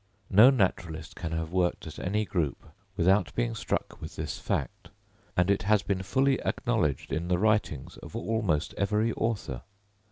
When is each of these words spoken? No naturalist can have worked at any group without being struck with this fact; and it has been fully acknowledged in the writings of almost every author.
No 0.31 0.49
naturalist 0.49 1.15
can 1.15 1.31
have 1.33 1.51
worked 1.51 1.85
at 1.85 1.99
any 1.99 2.25
group 2.25 2.71
without 2.97 3.31
being 3.35 3.53
struck 3.53 4.01
with 4.01 4.15
this 4.15 4.39
fact; 4.39 4.89
and 5.37 5.51
it 5.51 5.61
has 5.61 5.83
been 5.83 6.01
fully 6.01 6.41
acknowledged 6.43 7.13
in 7.13 7.27
the 7.27 7.37
writings 7.37 7.97
of 7.97 8.15
almost 8.15 8.73
every 8.79 9.13
author. 9.13 9.61